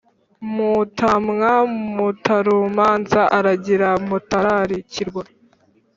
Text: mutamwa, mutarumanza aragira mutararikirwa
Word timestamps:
mutamwa, 0.53 1.51
mutarumanza 1.95 3.21
aragira 3.37 3.89
mutararikirwa 4.07 5.23